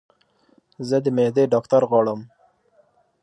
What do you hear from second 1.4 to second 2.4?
ډاکټر غواړم